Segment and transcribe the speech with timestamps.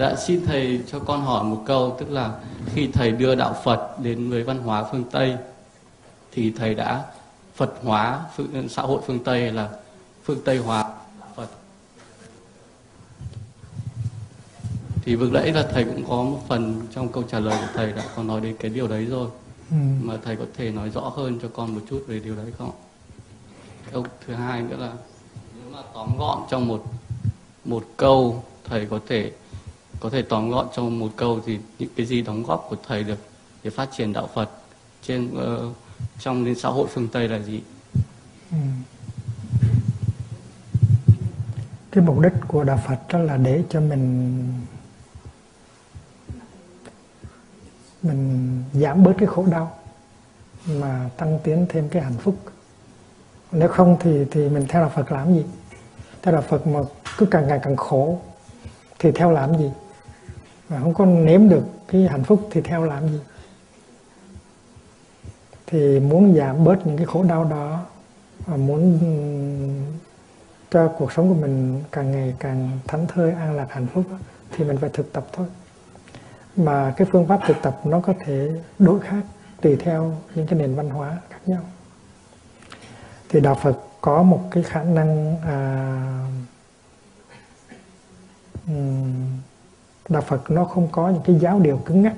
[0.00, 2.40] Dạ xin thầy cho con hỏi một câu tức là
[2.74, 5.36] khi thầy đưa đạo Phật đến với văn hóa phương Tây
[6.32, 7.04] thì thầy đã
[7.54, 9.68] Phật hóa phương, xã hội phương Tây là
[10.24, 10.94] phương Tây hóa
[11.36, 11.48] Phật.
[15.02, 17.92] Thì vừa nãy là thầy cũng có một phần trong câu trả lời của thầy
[17.92, 19.28] đã có nói đến cái điều đấy rồi.
[19.70, 19.76] Ừ.
[20.02, 22.70] Mà thầy có thể nói rõ hơn cho con một chút về điều đấy không?
[23.92, 24.92] Câu thứ hai nữa là
[25.54, 26.84] nếu mà tóm gọn trong một
[27.64, 29.32] một câu thầy có thể
[30.00, 33.04] có thể tóm gọn trong một câu thì những cái gì đóng góp của thầy
[33.04, 33.18] được
[33.62, 34.50] để phát triển đạo Phật
[35.02, 35.76] trên uh,
[36.18, 37.62] trong đến xã hội phương Tây là gì?
[38.50, 38.56] Ừ.
[41.90, 44.44] Cái mục đích của đạo Phật đó là để cho mình
[48.02, 49.78] mình giảm bớt cái khổ đau
[50.66, 52.36] mà tăng tiến thêm cái hạnh phúc.
[53.52, 55.44] Nếu không thì thì mình theo đạo Phật làm gì?
[56.22, 56.80] Theo đạo Phật mà
[57.18, 58.20] cứ càng ngày càng khổ
[58.98, 59.70] thì theo làm gì?
[60.70, 63.20] Mà không có nếm được cái hạnh phúc thì theo làm gì?
[65.66, 67.86] Thì muốn giảm bớt những cái khổ đau đó
[68.46, 68.98] và muốn
[70.70, 74.04] cho cuộc sống của mình càng ngày càng thảnh thơi an lạc hạnh phúc
[74.52, 75.46] thì mình phải thực tập thôi.
[76.56, 79.22] Mà cái phương pháp thực tập nó có thể đổi khác
[79.60, 81.62] tùy theo những cái nền văn hóa khác nhau.
[83.28, 86.26] Thì đạo Phật có một cái khả năng à,
[88.66, 89.38] um,
[90.08, 92.14] đạo Phật nó không có những cái giáo điều cứng ngắc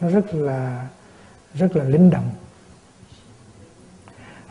[0.00, 0.86] nó rất là
[1.54, 2.30] rất là linh động.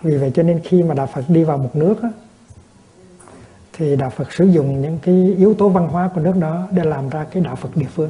[0.02, 2.10] Vì vậy cho nên khi mà đạo Phật đi vào một nước á,
[3.74, 6.84] thì đạo Phật sử dụng những cái yếu tố văn hóa của nước đó để
[6.84, 8.10] làm ra cái đạo Phật địa phương.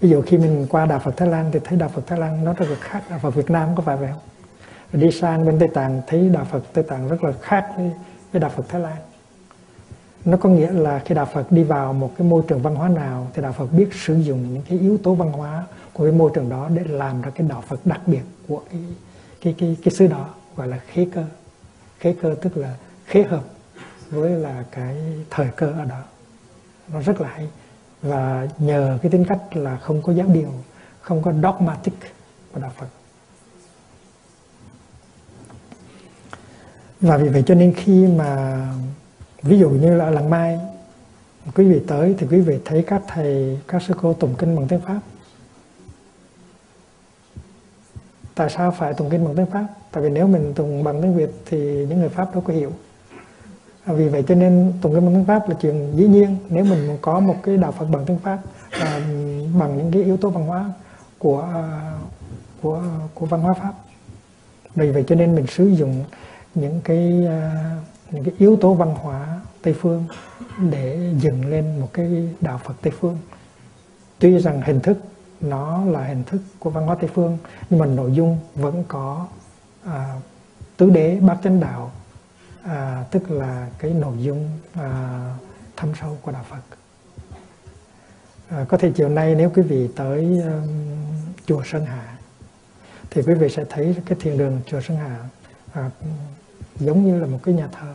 [0.00, 2.44] Ví dụ khi mình qua đạo Phật Thái Lan thì thấy đạo Phật Thái Lan
[2.44, 4.20] nó rất là khác đạo Phật Việt Nam có phải vậy không?
[4.92, 7.90] Rồi đi sang bên Tây Tạng thấy đạo Phật Tây Tạng rất là khác với,
[8.32, 8.96] với đạo Phật Thái Lan
[10.24, 12.88] nó có nghĩa là khi đạo Phật đi vào một cái môi trường văn hóa
[12.88, 16.12] nào thì đạo Phật biết sử dụng những cái yếu tố văn hóa của cái
[16.12, 18.80] môi trường đó để làm ra cái đạo Phật đặc biệt của cái
[19.40, 21.24] cái cái cái xứ đó, gọi là khế cơ.
[21.98, 22.76] Khế cơ tức là
[23.06, 23.44] khế hợp
[24.10, 24.96] với là cái
[25.30, 26.02] thời cơ ở đó.
[26.92, 27.48] Nó rất là hay.
[28.02, 30.52] Và nhờ cái tính cách là không có giáo điều,
[31.00, 31.94] không có dogmatic
[32.52, 32.86] của đạo Phật.
[37.00, 38.60] Và vì vậy cho nên khi mà
[39.44, 40.60] ví dụ như là làng mai
[41.54, 44.68] quý vị tới thì quý vị thấy các thầy các sư cô tụng kinh bằng
[44.68, 45.00] tiếng pháp.
[48.34, 49.66] Tại sao phải tụng kinh bằng tiếng pháp?
[49.90, 52.72] Tại vì nếu mình tụng bằng tiếng việt thì những người pháp đâu có hiểu.
[53.84, 56.36] À, vì vậy cho nên tụng kinh bằng tiếng pháp là chuyện dĩ nhiên.
[56.48, 58.38] Nếu mình có một cái đạo phật bằng tiếng pháp
[58.70, 59.00] à,
[59.58, 60.72] bằng những cái yếu tố văn hóa
[61.18, 61.92] của à,
[62.62, 62.82] của
[63.14, 63.72] của văn hóa pháp.
[64.74, 66.04] Vì vậy cho nên mình sử dụng
[66.54, 67.70] những cái à,
[68.10, 70.04] những cái yếu tố văn hóa Tây phương
[70.70, 73.18] để dựng lên một cái đạo Phật Tây phương.
[74.18, 74.98] Tuy rằng hình thức
[75.40, 77.38] nó là hình thức của văn hóa Tây phương
[77.70, 79.26] nhưng mà nội dung vẫn có
[79.84, 80.14] à,
[80.76, 81.92] tứ đế bát chánh đạo
[82.62, 85.20] à, tức là cái nội dung à,
[85.76, 86.76] thâm sâu của đạo Phật.
[88.48, 90.68] À, có thể chiều nay nếu quý vị tới um,
[91.46, 92.18] chùa Sơn Hà
[93.10, 95.18] thì quý vị sẽ thấy cái thiền đường chùa Sơn Hà
[95.72, 95.90] à,
[96.78, 97.94] giống như là một cái nhà thờ.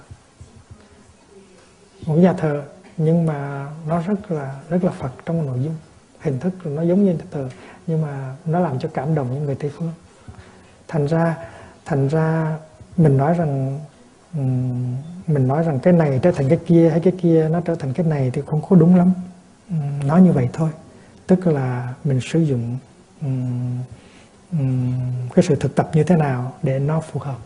[2.06, 2.63] Một cái nhà thờ,
[2.97, 5.75] nhưng mà nó rất là rất là Phật trong nội dung.
[6.19, 7.50] Hình thức nó giống như nhà thờ,
[7.88, 9.91] nhưng mà nó làm cho cảm động những người Tây phương.
[10.88, 11.38] Thành ra
[11.85, 12.57] thành ra
[12.98, 13.80] mình nói rằng
[15.27, 17.94] mình nói rằng cái này trở thành cái kia hay cái kia, nó trở thành
[17.94, 19.13] cái này thì không có đúng lắm.
[20.06, 20.69] Nói như vậy thôi.
[21.27, 22.77] Tức là mình sử dụng
[25.36, 27.38] cái sự thực tập như thế nào để nó phù hợp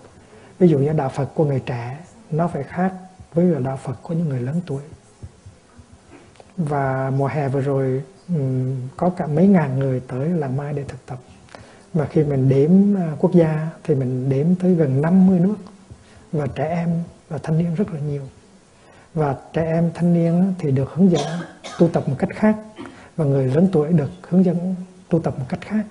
[0.63, 1.97] ví dụ như đạo Phật của người trẻ,
[2.31, 2.93] nó phải khác
[3.33, 4.81] với đạo Phật của những người lớn tuổi.
[6.57, 8.03] Và mùa hè vừa rồi
[8.97, 11.17] có cả mấy ngàn người tới làng mai để thực tập.
[11.93, 15.55] Và khi mình đếm à, quốc gia thì mình đếm tới gần 50 nước.
[16.31, 16.89] Và trẻ em
[17.29, 18.23] và thanh niên rất là nhiều.
[19.13, 21.25] Và trẻ em, thanh niên thì được hướng dẫn
[21.79, 22.55] tu tập một cách khác.
[23.17, 24.75] Và người lớn tuổi được hướng dẫn
[25.09, 25.85] tu tập một cách khác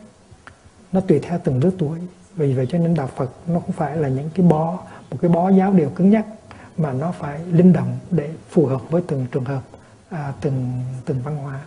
[0.93, 1.99] nó tùy theo từng lứa tuổi.
[2.37, 4.79] Vì vậy cho nên đạo Phật nó không phải là những cái bó
[5.11, 6.27] một cái bó giáo điều cứng nhắc
[6.77, 9.63] mà nó phải linh động để phù hợp với từng trường hợp
[10.11, 10.73] à, từng
[11.05, 11.61] từng văn hóa.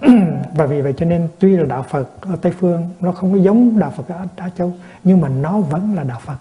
[0.54, 3.38] Và vì vậy cho nên tuy là đạo Phật ở Tây phương nó không có
[3.38, 4.74] giống đạo Phật ở Á Châu
[5.04, 6.36] nhưng mà nó vẫn là đạo Phật.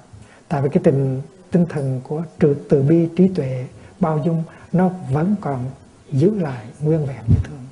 [0.48, 1.22] Tại vì cái tình
[1.52, 3.68] tinh thần của từ, từ bi trí tuệ
[4.00, 5.66] bao dung nó vẫn còn
[6.12, 7.66] giữ lại nguyên vẹn như thường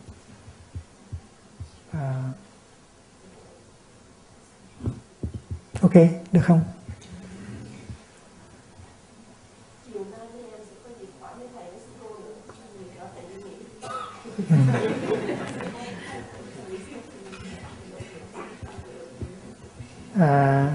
[1.92, 2.24] à,
[5.94, 6.62] ok được không?
[14.50, 14.56] Ừ.
[20.20, 20.70] à,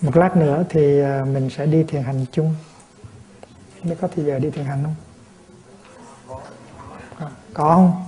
[0.00, 2.54] một lát nữa thì à, mình sẽ đi thiền hành chung.
[3.82, 4.94] Mới có thì giờ đi thiền hành không?
[7.18, 8.04] À, có không?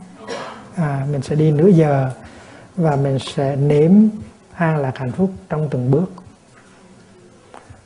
[0.76, 2.10] À, mình sẽ đi nửa giờ
[2.76, 3.92] và mình sẽ nếm
[4.58, 6.10] an lạc hạnh phúc trong từng bước.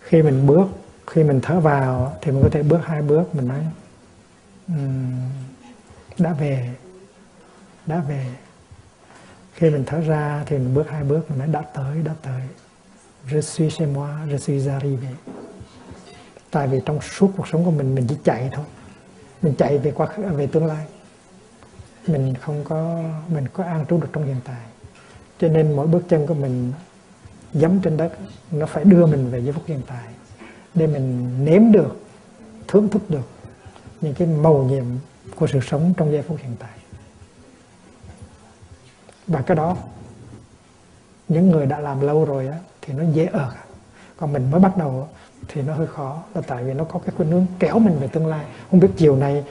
[0.00, 0.66] Khi mình bước
[1.06, 3.66] khi mình thở vào thì mình có thể bước hai bước mình nói
[4.68, 5.30] um,
[6.18, 6.74] đã về
[7.86, 8.26] đã về.
[9.54, 12.42] Khi mình thở ra thì mình bước hai bước mình nói đã tới đã tới.
[13.28, 15.08] Je suis chez moi je suis arrivé.
[16.50, 18.64] Tại vì trong suốt cuộc sống của mình mình chỉ chạy thôi.
[19.42, 20.86] Mình chạy về quá khứ về tương lai.
[22.06, 24.60] Mình không có mình có an trú được trong hiện tại
[25.42, 26.72] cho nên mỗi bước chân của mình
[27.52, 28.12] dẫm trên đất
[28.50, 30.04] nó phải đưa mình về giây phút hiện tại
[30.74, 31.96] để mình nếm được
[32.68, 33.28] thưởng thức được
[34.00, 34.84] những cái màu nhiệm
[35.36, 36.70] của sự sống trong giây phút hiện tại.
[39.26, 39.76] Và cái đó
[41.28, 43.52] những người đã làm lâu rồi á, thì nó dễ ở.
[44.16, 45.08] Còn mình mới bắt đầu
[45.48, 46.22] thì nó hơi khó.
[46.34, 48.44] Là tại vì nó có cái khuynh hướng kéo mình về tương lai.
[48.70, 49.44] Không biết chiều nay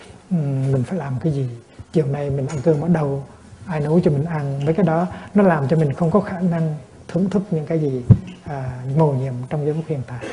[0.72, 1.50] mình phải làm cái gì.
[1.94, 3.24] Chiều nay mình ăn cơm ở đâu
[3.68, 6.40] ai nấu cho mình ăn mấy cái đó nó làm cho mình không có khả
[6.40, 6.76] năng
[7.08, 8.04] thưởng thức những cái gì
[8.44, 10.26] à, mầu nhiệm trong giây phút hiện tại.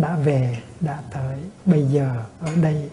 [0.00, 2.90] Đã về đã tới bây giờ ở đây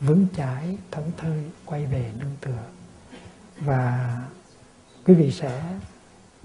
[0.00, 2.62] vững chãi thẫn thơi quay về nương tựa.
[3.58, 4.18] Và
[5.06, 5.62] quý vị sẽ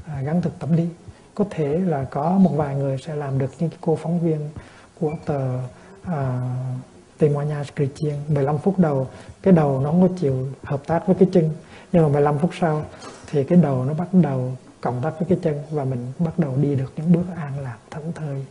[0.06, 0.90] à, gắn thực tập đi.
[1.36, 4.50] Có thể là có một vài người sẽ làm được như cái cô phóng viên
[5.00, 5.60] của tờ
[6.04, 6.42] à,
[7.19, 9.07] Témoignage Chrétien 15 phút đầu,
[9.42, 11.50] cái đầu nó không có chịu hợp tác với cái chân.
[11.92, 12.86] Nhưng mà 15 phút sau
[13.31, 14.51] thì cái đầu nó bắt đầu
[14.81, 17.77] cộng tác với cái chân và mình bắt đầu đi được những bước an lạc
[17.92, 18.45] thẫn thơi,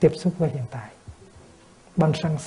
[0.00, 0.88] tiếp xúc với hiện tại.
[1.96, 2.44] Bon chance